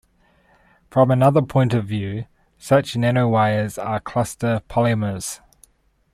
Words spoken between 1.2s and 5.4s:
point of view, such nanowires are cluster polymers.